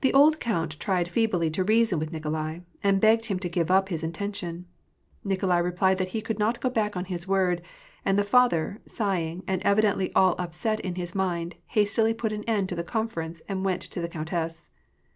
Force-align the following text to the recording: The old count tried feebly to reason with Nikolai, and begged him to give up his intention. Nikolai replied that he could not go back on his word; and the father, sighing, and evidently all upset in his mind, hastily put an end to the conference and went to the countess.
The 0.00 0.12
old 0.12 0.40
count 0.40 0.76
tried 0.80 1.06
feebly 1.08 1.50
to 1.50 1.62
reason 1.62 2.00
with 2.00 2.10
Nikolai, 2.10 2.58
and 2.82 3.00
begged 3.00 3.26
him 3.26 3.38
to 3.38 3.48
give 3.48 3.70
up 3.70 3.90
his 3.90 4.02
intention. 4.02 4.66
Nikolai 5.22 5.58
replied 5.58 5.98
that 5.98 6.08
he 6.08 6.20
could 6.20 6.40
not 6.40 6.58
go 6.60 6.68
back 6.68 6.96
on 6.96 7.04
his 7.04 7.28
word; 7.28 7.62
and 8.04 8.18
the 8.18 8.24
father, 8.24 8.80
sighing, 8.88 9.44
and 9.46 9.62
evidently 9.62 10.12
all 10.16 10.34
upset 10.36 10.80
in 10.80 10.96
his 10.96 11.14
mind, 11.14 11.54
hastily 11.66 12.12
put 12.12 12.32
an 12.32 12.42
end 12.48 12.68
to 12.70 12.74
the 12.74 12.82
conference 12.82 13.40
and 13.48 13.64
went 13.64 13.82
to 13.82 14.00
the 14.00 14.08
countess. 14.08 14.68